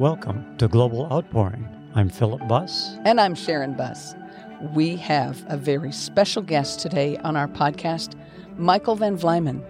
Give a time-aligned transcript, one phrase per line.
[0.00, 1.68] Welcome to Global Outpouring.
[1.94, 2.96] I'm Philip Buss.
[3.04, 4.16] And I'm Sharon Buss.
[4.74, 8.16] We have a very special guest today on our podcast,
[8.56, 9.62] Michael Van Vlymen,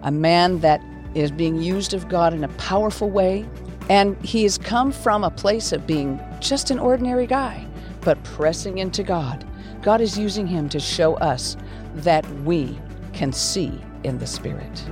[0.00, 0.80] a man that
[1.14, 3.46] is being used of God in a powerful way.
[3.90, 7.66] And he has come from a place of being just an ordinary guy,
[8.00, 9.46] but pressing into God.
[9.84, 11.58] God is using him to show us
[11.96, 12.80] that we
[13.12, 14.82] can see in the Spirit.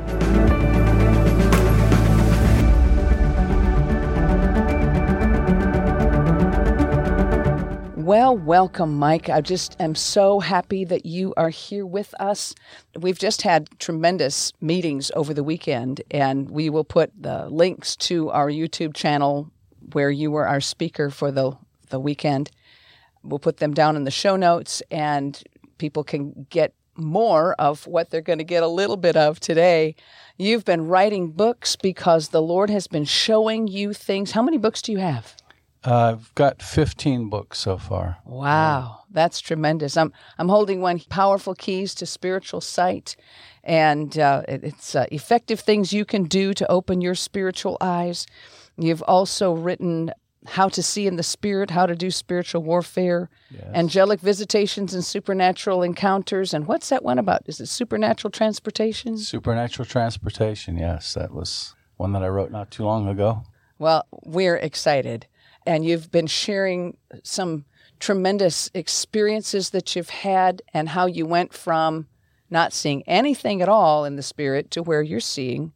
[7.97, 9.31] Well, welcome, Mike.
[9.31, 12.55] I just am so happy that you are here with us.
[13.01, 18.29] We've just had tremendous meetings over the weekend, and we will put the links to
[18.29, 19.51] our YouTube channel
[19.95, 21.56] where you were our speaker for the,
[21.89, 22.51] the weekend.
[23.23, 25.41] We'll put them down in the show notes, and
[25.79, 29.95] people can get more of what they're going to get a little bit of today.
[30.37, 34.33] You've been writing books because the Lord has been showing you things.
[34.33, 35.37] How many books do you have?
[35.84, 38.19] Uh, I've got 15 books so far.
[38.25, 39.97] Wow, that's tremendous.
[39.97, 43.17] I'm I'm holding one powerful keys to spiritual sight,
[43.65, 48.27] and uh, it, it's uh, effective things you can do to open your spiritual eyes.
[48.77, 50.12] You've also written
[50.47, 53.62] how to see in the spirit, how to do spiritual warfare, Yes.
[53.75, 56.53] angelic visitations and supernatural encounters.
[56.53, 57.43] And what's that one about?
[57.47, 59.17] Is it supernatural transportation?
[59.19, 63.45] Supernatural Transportation, yes, that was one that I wrote not too long ago.
[63.79, 65.27] Well, we're excited.
[65.65, 67.65] And you've been sharing some
[68.01, 72.09] tremendous experiences that you've had and how you went from
[72.51, 75.73] not seeing anything at all in the spirit to where you're seeing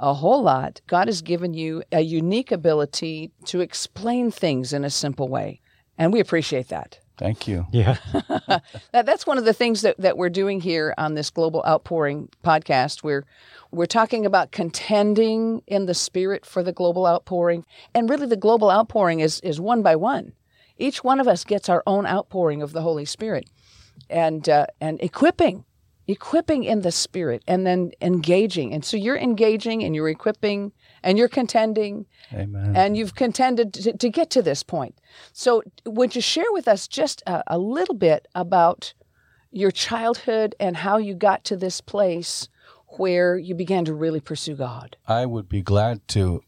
[0.00, 0.80] a whole lot.
[0.86, 5.60] God has given you a unique ability to explain things in a simple way.
[5.98, 6.98] And we appreciate that.
[7.18, 7.66] Thank you.
[7.70, 7.96] Yeah.
[8.92, 12.30] That, that's one of the things that, that we're doing here on this Global Outpouring
[12.42, 13.04] podcast.
[13.04, 13.24] We're,
[13.70, 17.64] we're talking about contending in the spirit for the global outpouring.
[17.94, 20.32] And really, the global outpouring is, is one by one.
[20.78, 23.48] Each one of us gets our own outpouring of the Holy Spirit
[24.08, 25.64] and, uh, and equipping,
[26.10, 28.72] equipping in the spirit, and then engaging.
[28.72, 30.72] And so you're engaging and you're equipping
[31.02, 32.76] and you're contending Amen.
[32.76, 34.98] and you've contended to, to get to this point.
[35.32, 38.94] So, would you share with us just a, a little bit about
[39.50, 42.48] your childhood and how you got to this place
[42.96, 44.96] where you began to really pursue God?
[45.06, 46.42] I would be glad to.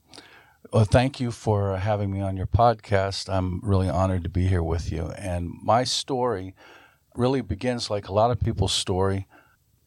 [0.72, 3.28] Well, thank you for having me on your podcast.
[3.28, 5.08] I'm really honored to be here with you.
[5.18, 6.54] And my story
[7.14, 9.26] really begins like a lot of people's story.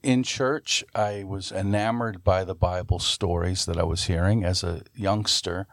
[0.05, 4.83] In church, I was enamored by the Bible stories that I was hearing as a
[4.93, 5.65] youngster.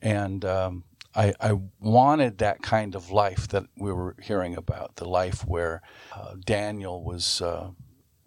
[0.00, 5.06] And um, I, I wanted that kind of life that we were hearing about the
[5.06, 5.82] life where
[6.14, 7.42] uh, Daniel was.
[7.42, 7.72] Uh,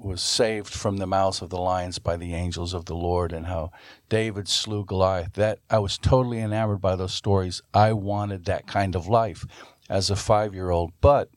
[0.02, 3.48] was saved from the mouths of the lions by the angels of the Lord and
[3.48, 3.70] how
[4.08, 5.34] David slew Goliath.
[5.34, 7.62] That I was totally enamored by those stories.
[7.74, 9.46] I wanted that kind of life
[9.90, 11.32] as a 5-year-old, but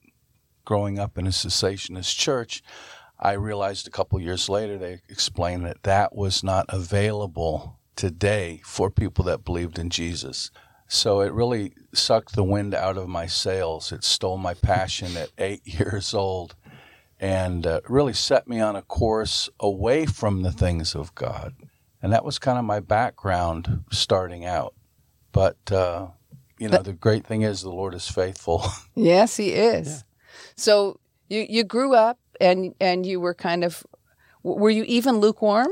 [0.65, 2.63] growing up in a cessationist church,
[3.23, 8.91] I realized a couple years later they explained that that was not available today for
[8.91, 10.51] people that believed in Jesus.
[10.89, 13.93] So it really sucked the wind out of my sails.
[13.93, 16.57] It stole my passion at 8 years old
[17.21, 21.55] and uh, really set me on a course away from the things of God.
[22.03, 24.75] And that was kind of my background starting out.
[25.31, 26.09] But, uh,
[26.59, 28.65] you know, the great thing is the Lord is faithful.
[28.97, 30.03] Yes, He is.
[30.57, 33.87] So you you grew up and and you were kind of
[34.43, 35.71] were you even lukewarm?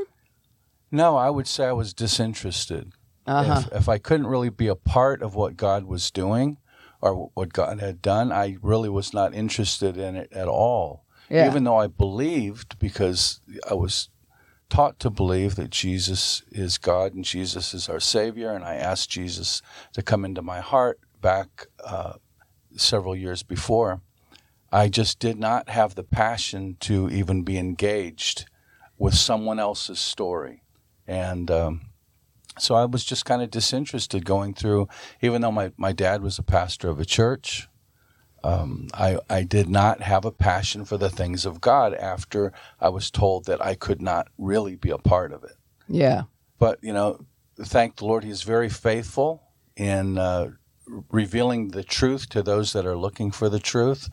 [0.90, 2.92] no, I would say I was disinterested.
[3.26, 3.62] Uh-huh.
[3.66, 6.58] If, if I couldn't really be a part of what God was doing
[7.00, 11.04] or what God had done, I really was not interested in it at all.
[11.28, 11.46] Yeah.
[11.46, 14.08] Even though I believed, because I was
[14.68, 19.10] taught to believe that Jesus is God and Jesus is our Savior, and I asked
[19.10, 22.14] Jesus to come into my heart back uh,
[22.76, 24.00] several years before.
[24.72, 28.46] I just did not have the passion to even be engaged
[28.98, 30.62] with someone else's story.
[31.06, 31.80] And um,
[32.58, 34.88] so I was just kind of disinterested going through,
[35.20, 37.68] even though my, my dad was a pastor of a church.
[38.44, 42.88] Um, I, I did not have a passion for the things of God after I
[42.88, 45.56] was told that I could not really be a part of it.
[45.88, 46.22] Yeah.
[46.58, 47.26] But, you know,
[47.58, 49.42] thank the Lord, He's very faithful
[49.76, 50.50] in uh,
[51.10, 54.08] revealing the truth to those that are looking for the truth.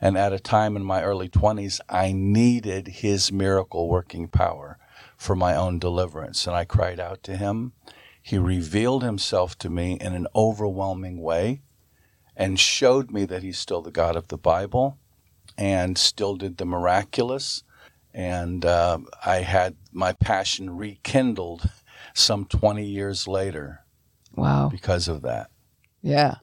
[0.00, 4.78] And at a time in my early 20s, I needed His miracle working power
[5.16, 6.46] for my own deliverance.
[6.46, 7.72] And I cried out to Him.
[8.22, 11.62] He revealed Himself to me in an overwhelming way
[12.36, 14.98] and showed me that He's still the God of the Bible
[15.58, 17.62] and still did the miraculous.
[18.14, 21.70] And uh, I had my passion rekindled
[22.14, 23.84] some 20 years later
[24.34, 24.68] Wow.
[24.68, 25.50] because of that.
[26.02, 26.36] Yeah.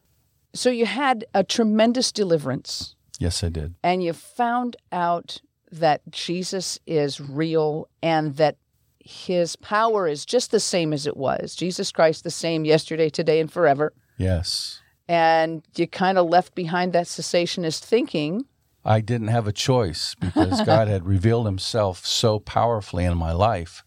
[0.54, 3.76] So you had a tremendous deliverance Yes, I did.
[3.84, 5.42] and you found out
[5.72, 8.58] that Jesus is real and that
[9.00, 11.56] his power is just the same as it was.
[11.56, 13.94] Jesus Christ, the same yesterday, today, and forever.
[14.18, 14.82] Yes.
[15.08, 18.46] And you kind of left behind that cessationist thinking.
[18.86, 23.84] I didn't have a choice because God had revealed himself so powerfully in my life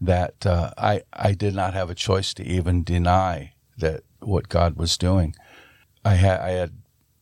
[0.00, 4.76] that uh, I, I did not have a choice to even deny that what God
[4.76, 5.34] was doing.
[6.04, 6.72] I had, I had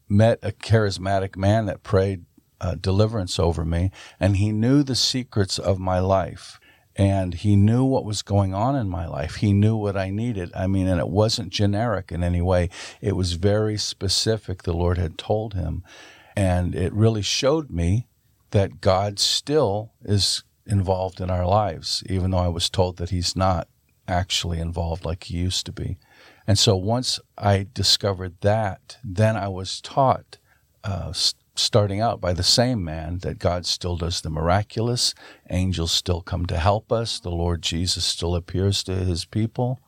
[0.09, 2.25] met a charismatic man that prayed
[2.61, 6.61] uh, deliverance over me, and he knew the secrets of my life.
[6.97, 9.37] And he knew what was going on in my life.
[9.37, 10.53] He knew what I needed.
[10.55, 12.71] I mean, and it wasn't generic in any way.
[13.01, 14.62] It was very specific.
[14.62, 15.83] The Lord had told him.
[16.37, 18.06] And it really showed me
[18.53, 23.37] that God still is involved in our lives, even though I was told that He's
[23.37, 23.69] not
[24.06, 25.99] actually involved like He used to be.
[26.46, 30.38] And so once I discovered that, then I was taught,
[30.82, 35.14] uh, s- starting out by the same man, that God still does the miraculous.
[35.50, 37.19] Angels still come to help us.
[37.19, 39.81] The Lord Jesus still appears to His people.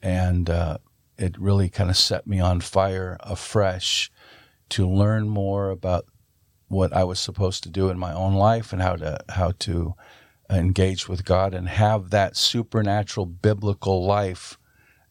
[0.00, 0.78] And uh,
[1.18, 4.10] it really kind of set me on fire afresh
[4.70, 6.06] to learn more about
[6.68, 9.94] what I was supposed to do in my own life and how to how to
[10.50, 14.58] engage with God and have that supernatural biblical life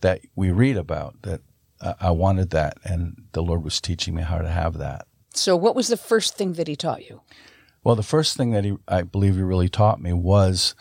[0.02, 1.22] that we read about.
[1.24, 1.42] That
[1.82, 5.08] uh, I wanted that, and the Lord was teaching me how to have that.
[5.34, 7.22] So, what was the first thing that he taught you?
[7.84, 10.76] Well, the first thing that he, I believe he really taught me was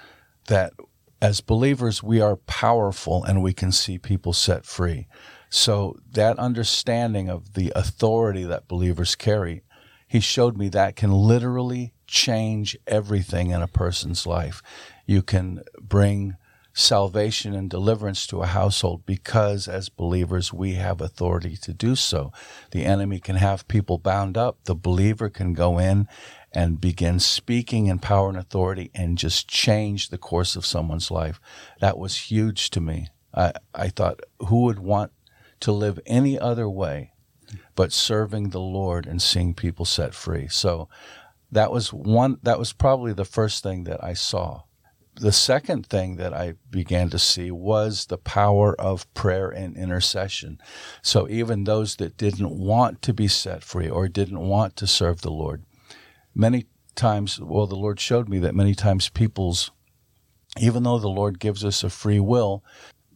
[0.48, 0.72] that
[1.20, 5.06] as believers, we are powerful and we can see people set free.
[5.50, 9.62] So, that understanding of the authority that believers carry,
[10.08, 14.62] he showed me that can literally change everything in a person's life.
[15.06, 16.36] You can bring
[16.78, 22.30] salvation and deliverance to a household because as believers we have authority to do so.
[22.70, 24.58] The enemy can have people bound up.
[24.64, 26.06] The believer can go in
[26.52, 31.40] and begin speaking in power and authority and just change the course of someone's life.
[31.80, 33.08] That was huge to me.
[33.32, 35.12] I, I thought, who would want
[35.60, 37.14] to live any other way
[37.74, 40.46] but serving the Lord and seeing people set free?
[40.48, 40.90] So
[41.50, 44.64] that was one, that was probably the first thing that I saw
[45.20, 50.58] the second thing that I began to see was the power of prayer and intercession.
[51.02, 55.22] So even those that didn't want to be set free or didn't want to serve
[55.22, 55.64] the Lord,
[56.34, 59.70] many times, well, the Lord showed me that many times people's,
[60.58, 62.62] even though the Lord gives us a free will,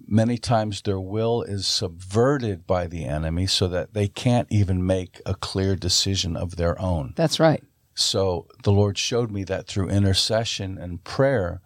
[0.07, 5.21] many times their will is subverted by the enemy so that they can't even make
[5.27, 7.13] a clear decision of their own.
[7.17, 7.63] That's right.
[7.95, 11.61] So the Lord showed me that through intercession and prayer,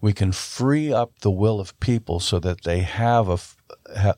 [0.00, 3.38] we can free up the will of people so that they have a
[3.98, 4.14] ha,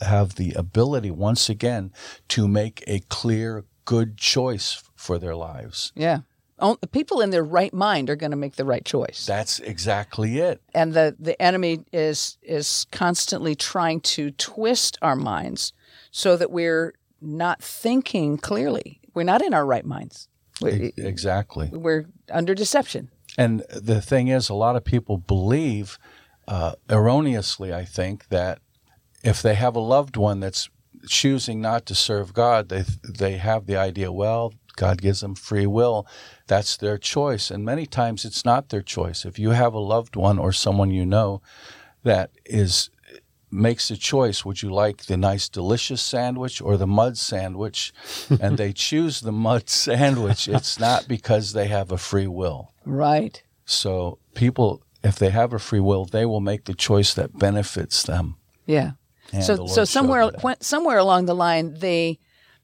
[0.00, 1.92] have the ability once again
[2.28, 5.92] to make a clear good choice for their lives.
[5.94, 6.20] Yeah.
[6.58, 9.26] On- People in their right mind are going to make the right choice.
[9.26, 10.60] That's exactly it.
[10.74, 15.72] and the, the enemy is is constantly trying to twist our minds
[16.10, 19.00] so that we're not thinking clearly.
[19.14, 20.28] We're not in our right minds.
[20.60, 21.68] We, Exactly.
[21.72, 23.10] we're under deception.
[23.36, 25.98] And the thing is, a lot of people believe
[26.46, 28.60] uh, erroneously, I think, that
[29.22, 30.68] if they have a loved one that's
[31.08, 35.66] choosing not to serve God, they they have the idea, well, God gives them free
[35.66, 36.06] will.
[36.46, 37.50] That's their choice.
[37.50, 39.24] And many times it's not their choice.
[39.24, 41.42] If you have a loved one or someone you know
[42.02, 42.90] that is
[43.54, 47.92] makes a choice would you like the nice delicious sandwich or the mud sandwich
[48.40, 53.42] and they choose the mud sandwich it's not because they have a free will Right.
[53.64, 58.02] so people, if they have a free will, they will make the choice that benefits
[58.02, 58.36] them.
[58.66, 58.92] Yeah.
[59.32, 62.18] And so Lord so somewhere when, somewhere along the line they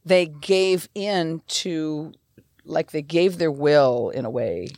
[0.04, 2.12] they gave in to
[2.64, 4.68] like they gave their will in a way.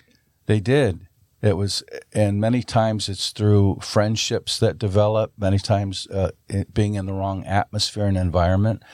[0.46, 1.06] They did.
[1.42, 1.82] It was,
[2.12, 5.32] and many times it's through friendships that develop.
[5.36, 6.30] Many times, uh,
[6.72, 8.84] being in the wrong atmosphere and environment,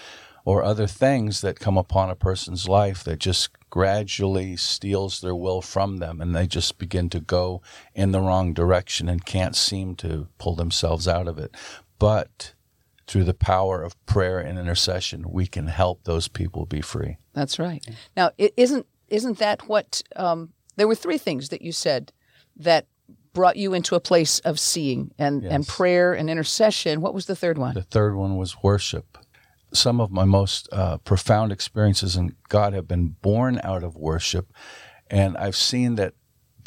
[0.47, 5.61] or other things that come upon a person's life that just gradually steals their will
[5.61, 7.61] from them, and they just begin to go
[7.95, 11.55] in the wrong direction and can't seem to pull themselves out of it.
[11.99, 12.55] But
[13.07, 17.19] through the power of prayer and intercession, we can help those people be free.
[17.35, 17.87] That's right.
[18.17, 22.13] Now, is isn't isn't that what um, there were three things that you said
[22.59, 22.87] that
[23.33, 27.01] brought you into a place of seeing and, and prayer and intercession.
[27.01, 27.75] What was the third one?
[27.75, 29.19] The third one was worship.
[29.73, 34.53] Some of my most uh, profound experiences in God have been born out of worship.
[35.11, 36.15] And I've seen that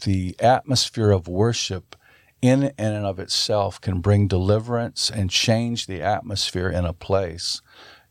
[0.03, 1.95] the atmosphere of worship
[2.41, 7.61] in and of itself can bring deliverance and change the atmosphere in a place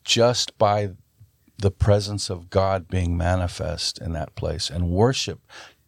[0.04, 0.90] just by
[1.58, 4.70] the presence of God being manifest in that place.
[4.70, 5.40] And worship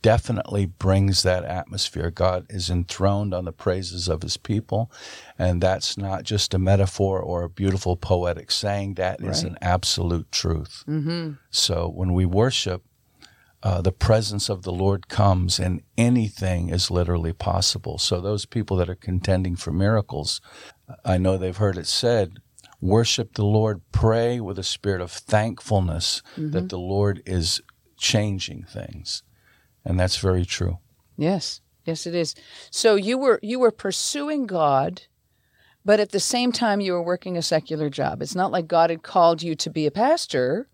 [0.02, 2.10] definitely brings that atmosphere.
[2.10, 4.90] God is enthroned on the praises of his people.
[5.38, 9.30] And that's not just a metaphor or a beautiful poetic saying, That right.
[9.30, 10.84] is an absolute truth.
[10.88, 11.32] Mm-hmm.
[11.50, 12.82] So when we worship,
[13.62, 17.96] uh, the presence of the Lord comes and anything is literally possible.
[17.96, 20.40] So those people that are contending for miracles,
[21.04, 22.38] I know they've heard it said,
[22.80, 26.50] worship the Lord, pray with a spirit of thankfulness mm-hmm.
[26.50, 27.60] that the Lord is
[27.96, 29.22] changing things.
[29.84, 30.78] And that's very true.
[31.16, 31.60] Yes.
[31.84, 32.34] Yes it is.
[32.70, 35.02] So you were you were pursuing God
[35.84, 38.22] but at the same time you were working a secular job.
[38.22, 40.68] It's not like God had called you to be a pastor.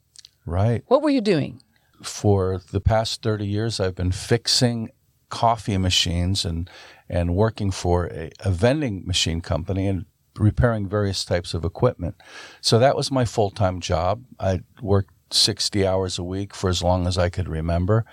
[0.44, 0.82] Right.
[0.86, 1.62] What were you doing?
[2.02, 4.90] For the past 30 years I've been fixing
[5.30, 6.70] coffee machines and
[7.08, 10.04] and working for a, a vending machine company and
[10.36, 12.14] repairing various types of equipment.
[12.60, 14.24] So that was my full time job.
[14.38, 18.04] I worked 60 hours a week for as long as I could remember.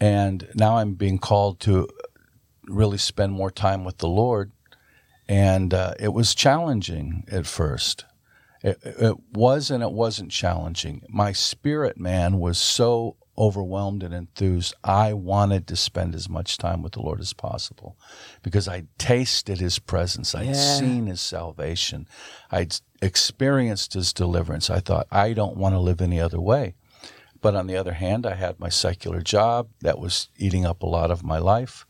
[0.00, 1.88] And now I'm being called to
[2.64, 4.52] really spend more time with the Lord.
[5.28, 8.04] And uh, it was challenging at first.
[8.62, 11.02] It, it was and it wasn't challenging.
[11.08, 14.74] My spirit man was so overwhelmed and enthused.
[14.82, 17.96] I wanted to spend as much time with the Lord as possible
[18.42, 20.34] because I'd tasted his presence.
[20.34, 20.52] I'd yeah.
[20.54, 22.08] seen his salvation.
[22.50, 24.70] I'd experienced his deliverance.
[24.70, 26.74] I thought, I don't want to live any other way.
[27.46, 30.86] But on the other hand, I had my secular job that was eating up a
[30.86, 31.86] lot of my life.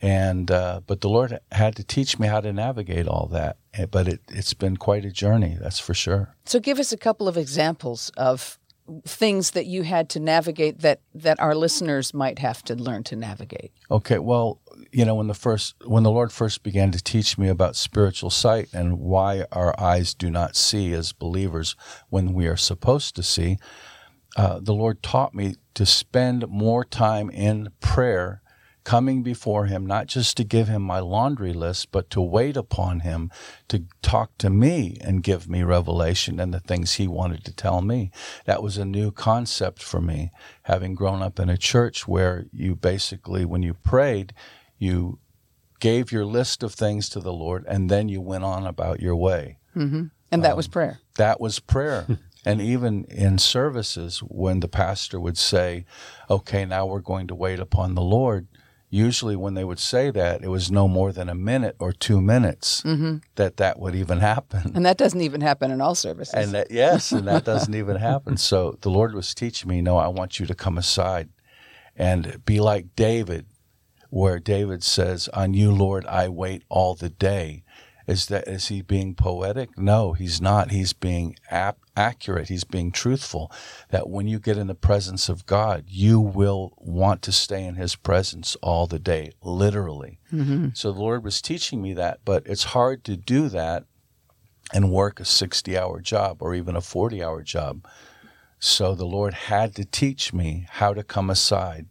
[0.00, 3.56] And uh, but the Lord had to teach me how to navigate all that.
[3.72, 6.36] Eh, but it, it's been quite a journey, that's for sure.
[6.44, 8.56] So, give us a couple of examples of
[9.04, 13.16] things that you had to navigate that that our listeners might have to learn to
[13.16, 13.72] navigate?
[13.90, 14.60] Okay, well,
[14.92, 18.30] you know, when the first when the Lord first began to teach me about spiritual
[18.30, 21.74] sight and why our eyes do not see as believers
[22.10, 23.58] when we are supposed to see,
[24.36, 28.42] uh, the Lord taught me to spend more time in prayer
[28.84, 33.00] coming before him, not just to give him my laundry list, but to wait upon
[33.00, 33.30] him
[33.68, 37.80] to talk to me and give me revelation and the things he wanted to tell
[37.80, 38.10] me.
[38.44, 40.30] That was a new concept for me,
[40.64, 44.34] having grown up in a church where you basically, when you prayed,
[44.78, 45.18] you
[45.80, 49.16] gave your list of things to the Lord and then you went on about your
[49.16, 49.58] way.
[49.74, 50.04] Mm-hmm.
[50.30, 51.00] And that um, was prayer.
[51.16, 52.06] That was prayer.
[52.44, 55.86] And even in services, when the pastor would say,
[56.28, 58.48] okay, now we're going to wait upon the Lord,
[58.90, 62.20] usually when they would say that, it was no more than a minute or two
[62.20, 63.16] minutes mm-hmm.
[63.34, 64.72] that that would even happen.
[64.74, 66.34] And that doesn't even happen in all services.
[66.34, 68.36] And that, yes, and that doesn't even happen.
[68.36, 71.30] So the Lord was teaching me, no, I want you to come aside
[71.96, 73.46] and be like David,
[74.10, 77.63] where David says, On you, Lord, I wait all the day.
[78.06, 79.78] Is that is he being poetic?
[79.78, 80.70] No, he's not.
[80.70, 82.48] He's being ap- accurate.
[82.48, 83.50] He's being truthful.
[83.90, 87.76] That when you get in the presence of God, you will want to stay in
[87.76, 90.18] His presence all the day, literally.
[90.32, 90.68] Mm-hmm.
[90.74, 93.84] So the Lord was teaching me that, but it's hard to do that
[94.72, 97.86] and work a sixty-hour job or even a forty-hour job.
[98.58, 101.86] So the Lord had to teach me how to come aside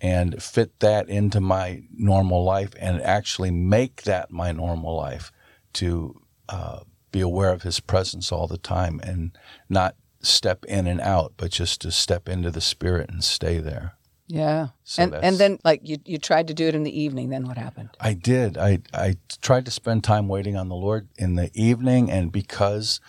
[0.00, 5.32] and fit that into my normal life and actually make that my normal life
[5.74, 6.80] to uh,
[7.12, 9.36] be aware of his presence all the time and
[9.68, 13.94] not step in and out, but just to step into the spirit and stay there.
[14.26, 14.68] Yeah.
[14.84, 17.46] So and and then like you you tried to do it in the evening, then
[17.46, 17.90] what happened?
[17.98, 18.58] I did.
[18.58, 23.00] I I tried to spend time waiting on the Lord in the evening and because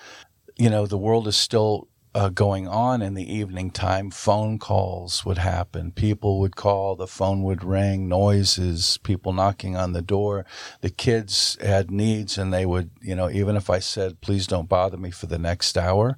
[0.56, 4.10] you know the world is still uh, going on in the evening time.
[4.10, 5.92] Phone calls would happen.
[5.92, 6.96] People would call.
[6.96, 8.08] The phone would ring.
[8.08, 8.98] Noises.
[9.04, 10.46] People knocking on the door.
[10.82, 14.70] The kids had needs, and they would, you know, even if I said, "Please don't
[14.70, 16.18] bother me for the next hour,"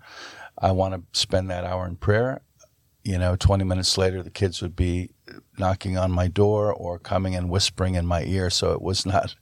[0.57, 2.41] I want to spend that hour in prayer.
[3.03, 5.10] You know, 20 minutes later, the kids would be
[5.57, 8.50] knocking on my door or coming and whispering in my ear.
[8.51, 9.36] So it was not,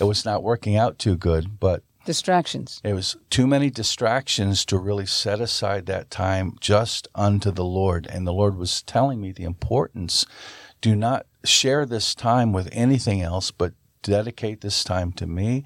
[0.00, 1.60] it was not working out too good.
[1.60, 2.80] But Distractions.
[2.82, 8.06] It was too many distractions to really set aside that time just unto the Lord.
[8.06, 10.26] And the Lord was telling me the importance.
[10.80, 15.64] Do not share this time with anything else, but dedicate this time to me.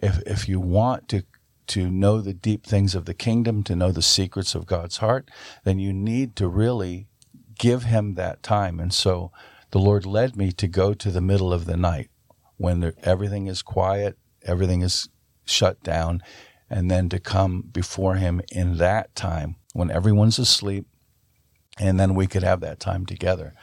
[0.00, 1.22] If, if you want to,
[1.68, 5.30] to know the deep things of the kingdom, to know the secrets of God's heart,
[5.62, 7.06] then you need to really
[7.56, 8.80] give him that time.
[8.80, 9.30] And so
[9.70, 12.10] the Lord led me to go to the middle of the night
[12.56, 15.08] when there, everything is quiet, everything is
[15.48, 16.22] shut down,
[16.70, 20.86] and then to come before Him in that time when everyone's asleep,
[21.78, 23.54] and then we could have that time together.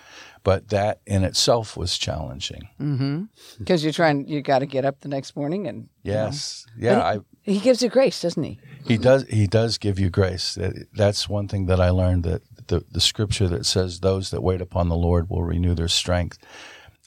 [0.44, 2.70] but that in itself was challenging.
[2.80, 3.24] Mm-hmm.
[3.60, 7.20] Because you're trying, you got to get up the next morning and Yes, yeah, I
[7.42, 8.60] he gives you grace, doesn't he?
[8.86, 9.24] He does.
[9.27, 10.58] He does give you grace.
[10.94, 12.24] That's one thing that I learned.
[12.24, 15.88] That the the scripture that says, "Those that wait upon the Lord will renew their
[15.88, 16.38] strength,"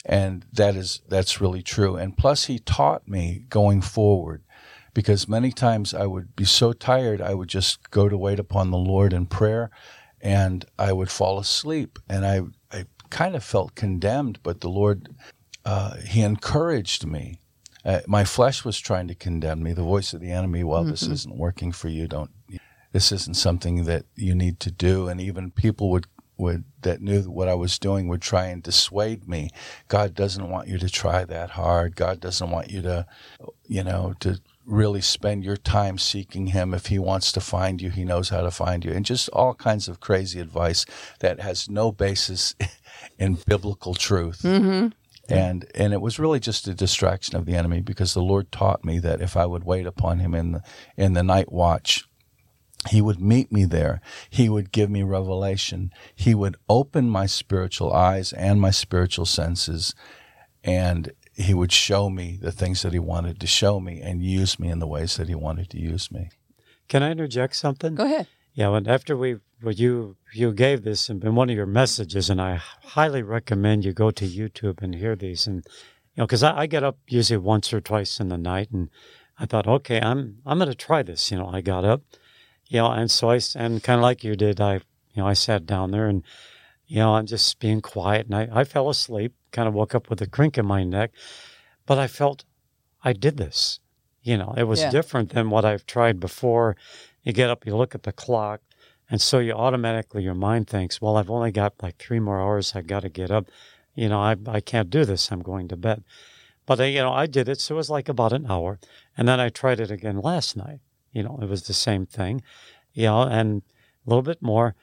[0.05, 1.95] and that is that's really true.
[1.95, 4.43] And plus, He taught me going forward,
[4.99, 8.69] because many times I would be so tired, I would just go to wait upon
[8.69, 9.69] the Lord in prayer,
[10.19, 12.41] and I would fall asleep, and I
[12.71, 14.39] I kind of felt condemned.
[14.43, 15.15] But the Lord,
[15.63, 17.39] uh, He encouraged me
[17.85, 19.73] uh, my flesh was trying to condemn me.
[19.73, 22.07] The voice of the enemy, well, this isn't working for you.
[22.07, 22.31] Don't.
[22.91, 25.07] This isn't something that you need to do.
[25.07, 29.27] And even people would would that knew what I was doing would try and dissuade
[29.27, 29.49] me.
[29.89, 31.95] God doesn't want you to try that hard.
[31.95, 33.05] God doesn't want you to,
[33.67, 34.39] you know, to
[34.69, 36.73] really spend your time seeking Him.
[36.73, 38.91] If He wants to find you, He knows how to find you.
[38.91, 40.85] And just all kinds of crazy advice
[41.19, 42.55] that has no basis
[43.19, 44.87] in biblical truth mm-hmm.
[45.29, 48.83] and and it was really just a distraction of the enemy because the Lord taught
[48.83, 50.63] me that if I would wait upon Him in the
[50.97, 52.05] in the night watch,
[52.89, 54.01] He would meet me there.
[54.29, 55.91] He would give me revelation.
[56.15, 59.93] He would open my spiritual eyes and my spiritual senses,
[60.63, 64.59] and He would show me the things that He wanted to show me and use
[64.59, 66.29] me in the ways that He wanted to use me.
[66.89, 67.95] Can I interject something?
[67.95, 68.27] Go ahead.
[68.53, 72.29] Yeah, and after we well, you you gave this in in one of your messages,
[72.29, 75.63] and I highly recommend you go to YouTube and hear these, and
[76.15, 78.89] you know, because I, I get up usually once or twice in the night, and
[79.37, 81.31] I thought, okay, I'm I'm going to try this.
[81.31, 82.01] You know, I got up,
[82.67, 84.73] you know, and so I and kind of like you did, I
[85.13, 86.23] you know I sat down there and
[86.89, 90.09] you know I'm just being quiet, and I I fell asleep, kind of woke up
[90.09, 91.11] with a crink in my neck,
[91.85, 92.43] but I felt
[93.01, 93.79] I did this.
[94.21, 94.91] You know, it was Yeah.
[94.91, 96.75] different than what I've tried before.
[97.23, 98.59] You get up, you look at the clock,
[99.09, 102.75] and so you automatically, your mind thinks, well, I've only got like three more hours.
[102.75, 103.45] I got to get up.
[103.95, 105.31] You know, I, I can't do this.
[105.31, 106.03] I'm going to bed.
[106.65, 107.59] But, I, you know, I did it.
[107.59, 108.79] So it was like about an hour.
[109.17, 110.81] And then I tried it again last night.
[111.11, 112.43] You know, it was the same thing,
[112.93, 113.63] you know, and
[114.05, 114.75] a little bit more.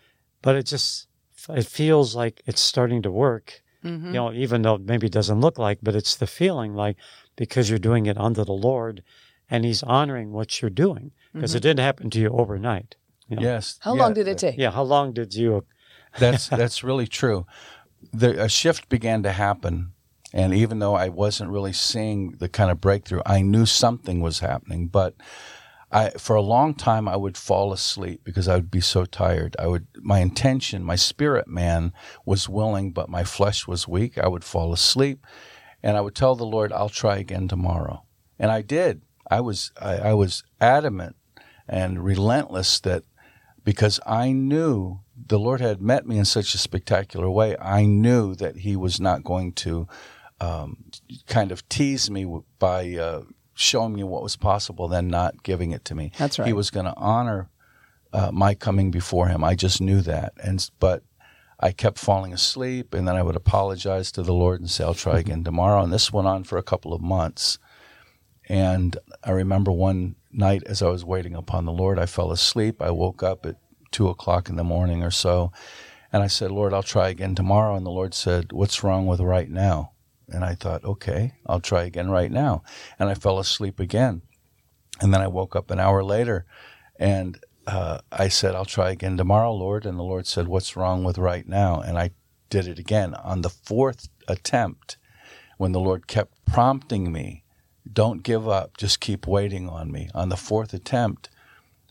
[0.42, 1.06] But it just,
[1.48, 3.62] it feels like it's starting to work.
[3.84, 4.06] Mm-hmm.
[4.06, 6.96] You know, even though maybe it doesn't look like, but it's the feeling like
[7.36, 9.02] because you're doing it under the Lord
[9.48, 12.96] and He's honoring what you're doing because it didn't happen to you overnight.
[13.28, 13.42] you know.
[13.42, 13.78] Yes.
[13.80, 14.56] How yeah, long did it take?
[14.58, 14.70] Yeah.
[14.72, 15.64] How long did you?
[16.18, 17.46] That's that's really true.
[18.10, 19.92] The, a shift began to happen,
[20.32, 24.38] and even though I wasn't really seeing the kind of breakthrough, I knew something was
[24.38, 24.88] happening.
[24.88, 25.14] But
[25.96, 29.56] I, for a long time, I would fall asleep because I would be so tired.
[29.58, 31.94] I would, my intention, my spirit man
[32.26, 34.18] was willing, but my flesh was weak.
[34.18, 35.24] I would fall asleep,
[35.82, 38.04] and I would tell the Lord, "I'll try again tomorrow,"
[38.38, 39.00] and I did.
[39.30, 41.16] I was, I, I was adamant
[41.66, 43.04] and relentless that
[43.64, 47.56] because I knew the Lord had met me in such a spectacular way.
[47.56, 49.88] I knew that He was not going to
[50.42, 50.90] um,
[51.26, 52.26] kind of tease me
[52.58, 53.22] by uh,
[53.56, 56.12] showing me what was possible, then not giving it to me.
[56.18, 56.46] That's right.
[56.46, 57.48] He was going to honor
[58.12, 59.42] uh, my coming before Him.
[59.42, 61.02] I just knew that, and but
[61.58, 64.94] I kept falling asleep, and then I would apologize to the Lord and say, "I'll
[64.94, 67.58] try again tomorrow." And this went on for a couple of months.
[68.48, 72.80] And I remember one night as I was waiting upon the Lord, I fell asleep.
[72.80, 73.56] I woke up at
[73.90, 75.50] two o'clock in the morning or so,
[76.12, 79.20] and I said, "Lord, I'll try again tomorrow." And the Lord said, "What's wrong with
[79.20, 79.92] right now?"
[80.28, 82.62] And I thought, "Okay, I'll try again right now."
[82.98, 84.22] And I fell asleep again,
[85.00, 86.46] and then I woke up an hour later,
[86.98, 91.04] and uh, I said, "I'll try again tomorrow, Lord." And the Lord said, "What's wrong
[91.04, 92.10] with right now?" And I
[92.50, 94.96] did it again on the fourth attempt,
[95.58, 97.44] when the Lord kept prompting me
[97.90, 98.76] don't give up.
[98.76, 100.08] Just keep waiting on me.
[100.14, 101.28] On the fourth attempt,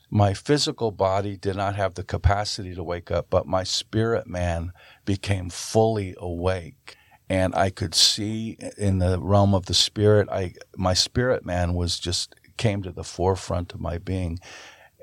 [0.10, 4.72] my physical body did not have the capacity to wake up, but my spirit man
[5.06, 6.96] became fully awake.
[7.30, 12.00] And I could see in the realm of the spirit, I my spirit man was
[12.00, 14.40] just came to the forefront of my being.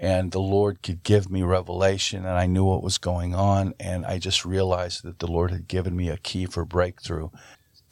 [0.00, 3.74] And the Lord could give me revelation, and I knew what was going on.
[3.78, 7.28] And I just realized that the Lord had given me a key for breakthrough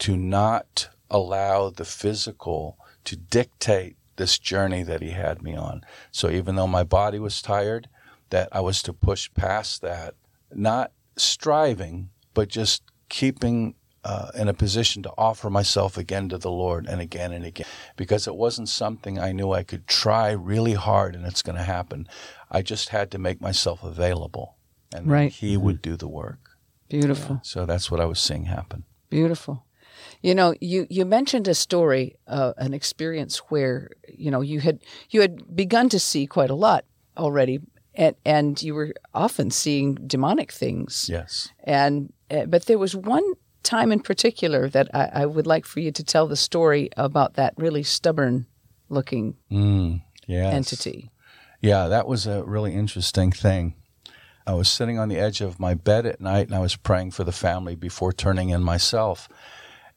[0.00, 5.82] to not allow the physical to dictate this journey that he had me on.
[6.10, 7.88] So even though my body was tired,
[8.30, 10.14] that I was to push past that,
[10.52, 16.50] not striving, but just keeping uh, in a position to offer myself again to the
[16.50, 20.74] Lord and again and again, because it wasn't something I knew I could try really
[20.74, 22.08] hard and it's going to happen.
[22.50, 24.56] I just had to make myself available,
[24.94, 25.32] and Right.
[25.32, 26.38] He would do the work.
[26.88, 27.40] Beautiful.
[27.44, 28.84] So that's what I was seeing happen.
[29.10, 29.64] Beautiful.
[30.22, 34.80] You know, you, you mentioned a story, uh, an experience where you know you had
[35.10, 36.84] you had begun to see quite a lot
[37.16, 37.60] already,
[37.94, 41.08] and and you were often seeing demonic things.
[41.08, 41.52] Yes.
[41.64, 43.24] And uh, but there was one
[43.62, 47.34] time in particular that I, I would like for you to tell the story about
[47.34, 48.46] that really stubborn
[48.88, 50.54] looking Mm, yes.
[50.54, 51.10] entity.
[51.60, 53.74] Yeah, that was a really interesting thing.
[54.46, 57.10] I was sitting on the edge of my bed at night and I was praying
[57.12, 59.28] for the family before turning in myself.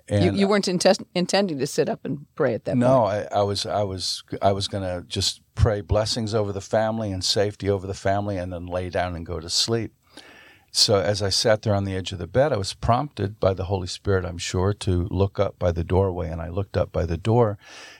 [0.09, 3.05] And You, you weren't intes- intending to sit up and pray at that no.
[3.05, 7.23] I, I was I was I was gonna just pray blessings over the family and
[7.23, 9.93] safety over the family and then lay down and go to sleep.
[10.75, 13.53] So as I sat there on the edge of the bed, I was prompted by
[13.53, 16.29] the Holy Spirit, I'm sure, to look up by the doorway.
[16.29, 17.59] And I looked up by the door,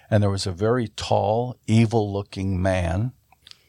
[0.10, 3.12] and there was a very tall, evil looking man,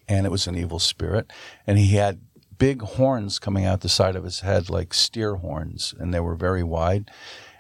[0.09, 1.31] and it was an evil spirit.
[1.67, 2.23] And he had
[2.57, 6.35] big horns coming out the side of his head like steer horns, and they were
[6.35, 7.11] very wide.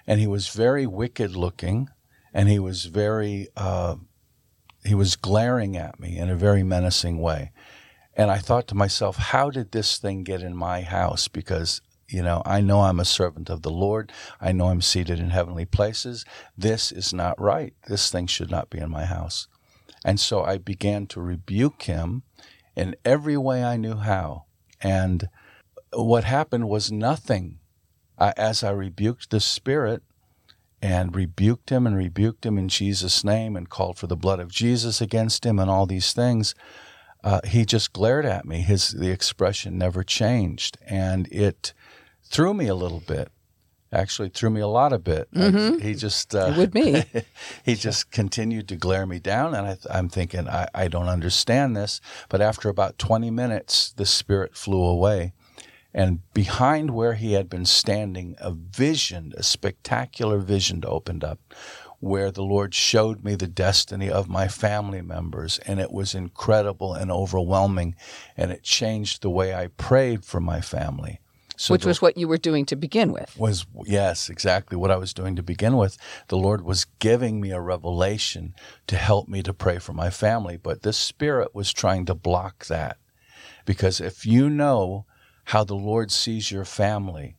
[0.06, 1.90] And he was very wicked looking,
[2.32, 3.96] and he was very, uh,
[4.82, 7.52] he was glaring at me in a very menacing way.
[8.16, 11.26] And I thought to myself, how did this thing get in my house?
[11.28, 14.12] Because, you know, I know I'm a servant of the Lord.
[14.40, 16.24] I know I'm seated in heavenly places.
[16.56, 17.74] This is not right.
[17.88, 19.48] This thing should not be in my house.
[20.04, 22.22] And so I began to rebuke him
[22.76, 24.44] in every way I knew how.
[24.80, 25.28] And
[25.92, 27.58] what happened was nothing.
[28.18, 30.02] I, as I rebuked the spirit
[30.80, 34.52] and rebuked him and rebuked him in Jesus' name and called for the blood of
[34.52, 36.54] Jesus against him and all these things,
[37.24, 38.60] uh, he just glared at me.
[38.60, 41.72] His the expression never changed, and it
[42.22, 43.30] threw me a little bit.
[43.92, 45.28] Actually, threw me a lot of bit.
[45.34, 47.04] I- he just uh, would me.
[47.64, 51.76] he just continued to glare me down, and I, I'm thinking I, I don't understand
[51.76, 52.00] this.
[52.28, 55.32] But after about 20 minutes, the spirit flew away,
[55.94, 61.38] and behind where he had been standing, a vision, a spectacular vision opened up
[62.04, 66.92] where the Lord showed me the destiny of my family members, and it was incredible
[66.92, 67.96] and overwhelming,
[68.36, 71.20] and it changed the way I prayed for my family.
[71.56, 73.34] So which the- was what you were doing to begin with.
[73.38, 77.52] was yes exactly what i was doing to begin with the lord was giving me
[77.52, 78.54] a revelation
[78.88, 82.66] to help me to pray for my family but this spirit was trying to block
[82.66, 82.96] that
[83.64, 85.06] because if you know
[85.44, 87.36] how the lord sees your family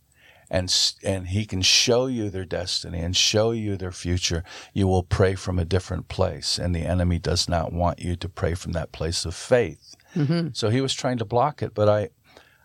[0.56, 4.42] and and he can show you their destiny and show you their future
[4.74, 8.30] you will pray from a different place and the enemy does not want you to
[8.30, 10.48] pray from that place of faith mm-hmm.
[10.54, 12.10] so he was trying to block it but i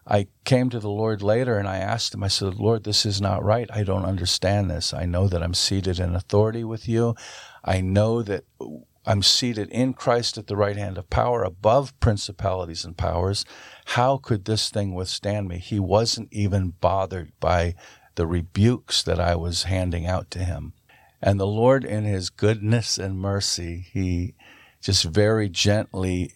[0.06, 3.20] I came to the Lord later and I asked him, I said, Lord, this is
[3.20, 3.70] not right.
[3.72, 4.92] I don't understand this.
[4.92, 7.14] I know that I'm seated in authority with you.
[7.62, 8.44] I know that
[9.06, 13.44] I'm seated in Christ at the right hand of power above principalities and powers.
[13.86, 15.58] How could this thing withstand me?
[15.58, 17.74] He wasn't even bothered by
[18.16, 20.74] the rebukes that I was handing out to him.
[21.22, 24.34] And the Lord, in his goodness and mercy, he
[24.82, 26.34] just very gently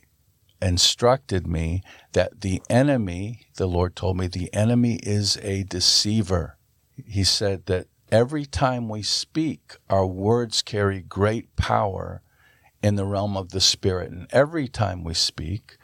[0.61, 6.57] instructed me that the enemy, the Lord told me, the enemy is a deceiver.
[7.07, 12.23] He said that every time we speak, our words carry great power
[12.85, 14.11] in the realm of the spirit.
[14.11, 15.79] And every time we speak,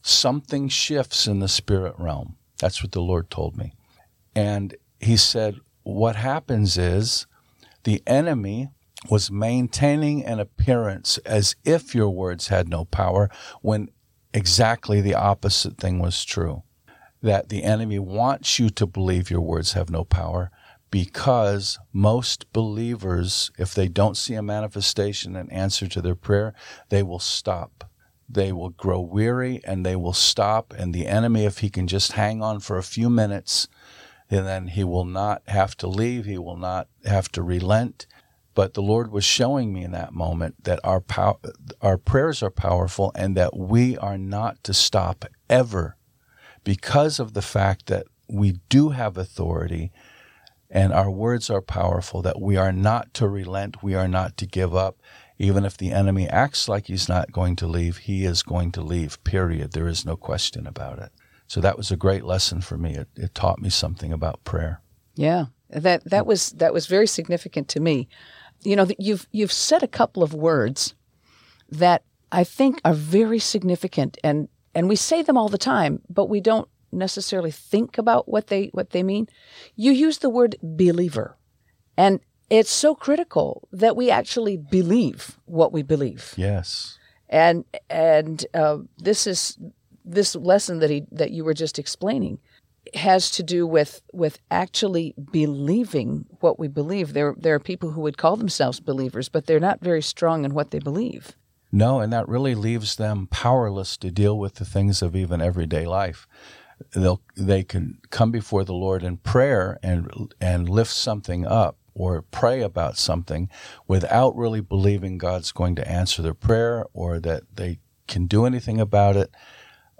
[0.00, 2.36] something shifts in the spirit realm.
[2.58, 3.74] That's what the Lord told me.
[4.34, 7.26] And he said, what happens is
[7.84, 8.70] the enemy
[9.10, 13.28] was maintaining an appearance as if your words had no power
[13.60, 13.90] when
[14.32, 16.62] exactly the opposite thing was true.
[17.20, 20.50] That the enemy wants you to believe your words have no power
[20.90, 26.54] because most believers, if they don't see a manifestation and answer to their prayer,
[26.88, 27.90] they will stop.
[28.28, 30.74] They will grow weary and they will stop.
[30.76, 33.68] And the enemy, if he can just hang on for a few minutes,
[34.30, 38.06] and then he will not have to leave, he will not have to relent.
[38.54, 41.40] But the Lord was showing me in that moment that our pow-
[41.82, 45.96] our prayers are powerful and that we are not to stop ever
[46.64, 49.92] because of the fact that we do have authority
[50.70, 54.46] and our words are powerful, that we are not to relent, we are not to
[54.46, 55.00] give up.
[55.38, 58.80] Even if the enemy acts like he's not going to leave, he is going to
[58.80, 59.72] leave, period.
[59.72, 61.12] There is no question about it.
[61.46, 62.94] So that was a great lesson for me.
[62.96, 64.80] It, it taught me something about prayer.
[65.14, 68.08] Yeah, that that was that was very significant to me.
[68.62, 70.94] You know, you've you've said a couple of words
[71.68, 72.02] that
[72.32, 76.40] I think are very significant, and and we say them all the time, but we
[76.40, 79.28] don't necessarily think about what they what they mean.
[79.74, 81.36] You use the word believer,
[81.96, 82.20] and
[82.50, 86.98] it's so critical that we actually believe what we believe Yes.
[87.28, 89.58] and and uh, this is
[90.04, 92.38] this lesson that he that you were just explaining
[92.94, 97.12] has to do with with actually believing what we believe.
[97.12, 100.54] There there are people who would call themselves believers, but they're not very strong in
[100.54, 101.32] what they believe.
[101.72, 105.84] No, and that really leaves them powerless to deal with the things of even everyday
[105.84, 106.28] life.
[106.94, 112.22] They'll they can come before the Lord in prayer and and lift something up or
[112.22, 113.48] pray about something
[113.88, 118.80] without really believing God's going to answer their prayer or that they can do anything
[118.80, 119.30] about it.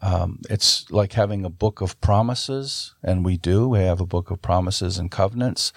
[0.02, 3.68] Um, it's like having a book of promises, and we do.
[3.70, 5.72] We have a book of promises and covenants.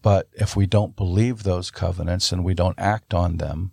[0.00, 3.72] But if we don't believe those covenants and we don't act on them,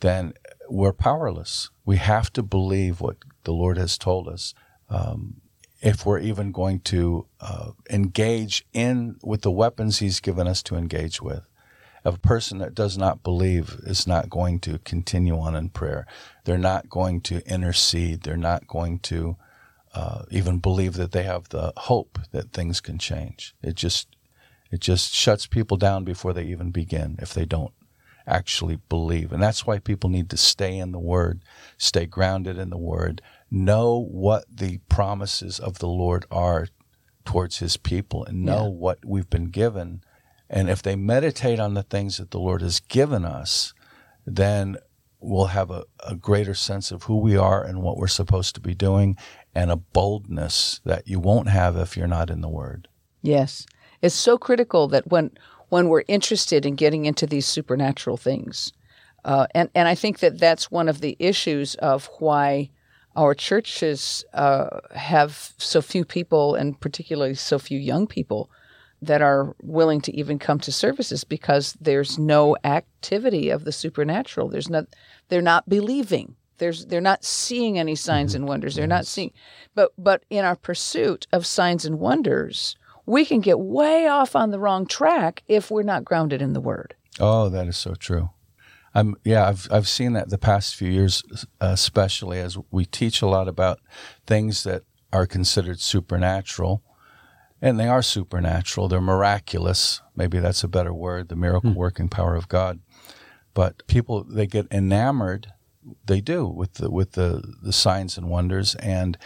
[0.00, 0.34] then
[0.68, 1.70] we're powerless.
[1.84, 4.54] We have to believe what the Lord has told us.
[4.88, 5.40] Um,
[5.84, 10.76] if we're even going to uh, engage in with the weapons He's given us to
[10.76, 11.46] engage with.
[12.06, 16.06] A person that does not believe is not going to continue on in prayer.
[16.44, 18.22] They're not going to intercede.
[18.22, 19.36] They're not going to
[19.94, 23.54] uh, even believe that they have the hope that things can change.
[23.62, 24.08] It just
[24.70, 27.72] it just shuts people down before they even begin if they don't
[28.26, 29.32] actually believe.
[29.32, 31.42] And that's why people need to stay in the Word,
[31.78, 36.68] stay grounded in the Word, know what the promises of the Lord are
[37.24, 38.70] towards His people, and know yeah.
[38.70, 40.02] what we've been given.
[40.50, 43.72] And if they meditate on the things that the Lord has given us,
[44.26, 44.76] then
[45.20, 48.60] we'll have a, a greater sense of who we are and what we're supposed to
[48.60, 49.16] be doing,
[49.54, 52.88] and a boldness that you won't have if you're not in the Word.
[53.22, 53.66] Yes.
[54.02, 55.30] It's so critical that when
[55.70, 58.72] when we're interested in getting into these supernatural things.
[59.24, 62.70] Uh, and, and I think that that's one of the issues of why
[63.16, 68.50] our churches uh, have so few people, and particularly so few young people,
[69.02, 74.48] that are willing to even come to services because there's no activity of the supernatural.
[74.48, 74.86] There's not,
[75.28, 76.36] they're not believing.
[76.58, 78.42] There's, they're not seeing any signs mm-hmm.
[78.42, 78.76] and wonders.
[78.76, 79.32] They're not seeing,
[79.74, 84.50] but but in our pursuit of signs and wonders, we can get way off on
[84.50, 86.94] the wrong track if we're not grounded in the Word.
[87.20, 88.30] Oh, that is so true.
[88.94, 91.22] I'm yeah, I've I've seen that the past few years,
[91.60, 93.80] especially as we teach a lot about
[94.26, 96.82] things that are considered supernatural,
[97.60, 98.88] and they are supernatural.
[98.88, 100.00] They're miraculous.
[100.14, 101.28] Maybe that's a better word.
[101.28, 101.78] The miracle hmm.
[101.78, 102.80] working power of God.
[103.52, 105.52] But people they get enamored.
[106.06, 109.18] They do with the with the the signs and wonders, and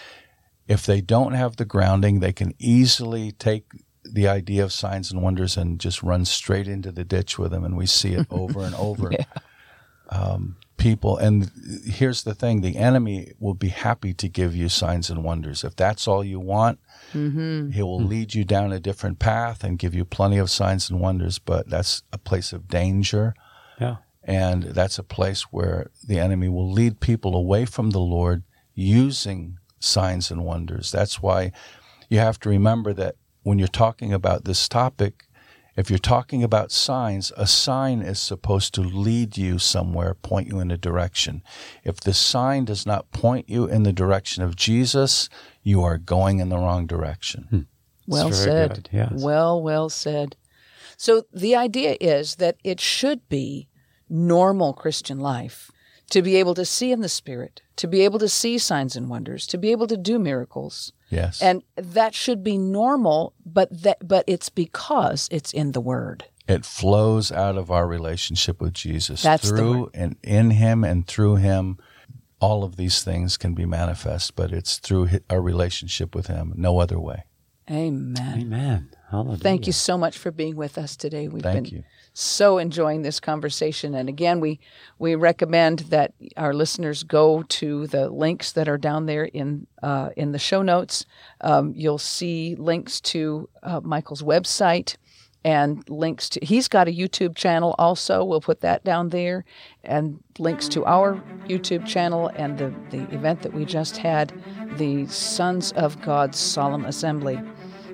[0.67, 3.65] if they don't have the grounding, they can easily take
[4.05, 7.65] the idea of signs and wonders and just run straight into the ditch with them.
[7.65, 9.11] And we see it over and over.
[9.13, 9.25] yeah.
[10.09, 11.51] Um, people, and
[11.85, 15.65] here's the thing the enemy will be happy to give you signs and wonders.
[15.65, 16.79] If that's all you want,
[17.13, 17.71] mm-hmm.
[17.71, 18.09] he will mm-hmm.
[18.09, 21.69] lead you down a different path and give you plenty of signs and wonders, but
[21.69, 23.35] that's a place of danger.
[23.81, 23.97] Yeah.
[24.25, 28.43] And that's a place where the enemy will lead people away from the Lord
[28.75, 30.93] using signs and wonders.
[30.93, 31.53] That's why
[32.09, 35.25] you have to remember that when you're talking about this topic,
[35.79, 40.59] if you're talking about signs, a sign is supposed to lead you somewhere, point you
[40.59, 41.41] in a direction.
[41.85, 45.29] If the sign does not point you in the direction of Jesus,
[45.63, 47.47] you are going in the wrong direction.
[47.51, 47.61] Hmm.
[48.09, 48.89] Well said.
[48.91, 49.13] Yes.
[49.23, 50.35] Well, well said.
[50.97, 53.69] So the idea is that it should be
[54.09, 55.71] normal Christian life
[56.11, 59.09] to be able to see in the Spirit, to be able to see signs and
[59.09, 60.93] wonders, to be able to do miracles.
[61.11, 61.43] Yes.
[61.43, 66.25] And that should be normal, but that but it's because it's in the word.
[66.47, 71.37] It flows out of our relationship with Jesus That's through and in him and through
[71.37, 71.79] him
[72.41, 76.79] all of these things can be manifest, but it's through our relationship with him, no
[76.79, 77.25] other way.
[77.71, 78.41] Amen.
[78.41, 78.91] Amen.
[79.11, 79.39] Hallelujah.
[79.39, 81.29] Thank you so much for being with us today.
[81.29, 81.85] We've Thank been you
[82.19, 83.95] so enjoying this conversation.
[83.95, 84.59] And again, we
[84.99, 90.11] we recommend that our listeners go to the links that are down there in uh,
[90.17, 91.07] in the show notes.
[91.41, 94.97] Um, you'll see links to uh, Michael's website
[95.45, 98.25] and links to he's got a YouTube channel also.
[98.25, 99.45] We'll put that down there,
[99.85, 104.33] and links to our YouTube channel and the the event that we just had,
[104.77, 107.41] the Sons of God's Solemn Assembly.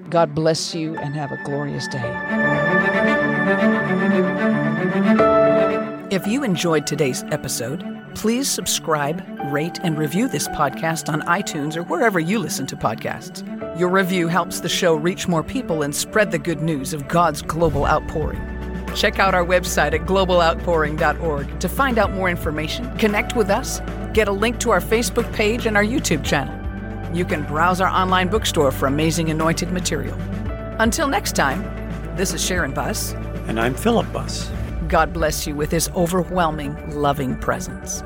[0.09, 3.84] God bless you and have a glorious day.
[4.95, 11.83] If you enjoyed today's episode, please subscribe, rate, and review this podcast on iTunes or
[11.83, 13.43] wherever you listen to podcasts.
[13.77, 17.43] Your review helps the show reach more people and spread the good news of God's
[17.43, 18.41] global outpouring.
[18.95, 23.81] Check out our website at globaloutpouring.org to find out more information, connect with us,
[24.13, 26.55] get a link to our Facebook page and our YouTube channel.
[27.13, 30.17] You can browse our online bookstore for amazing anointed material.
[30.79, 31.65] Until next time,
[32.15, 33.13] this is Sharon Buss.
[33.49, 34.49] And I'm Philip Buss.
[34.89, 38.03] God bless you with his overwhelming, loving presence.